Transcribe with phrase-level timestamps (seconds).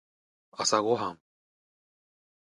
[0.49, 1.21] 朝ごはん